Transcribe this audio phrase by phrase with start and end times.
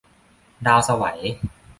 [0.65, 1.03] ดาวไสว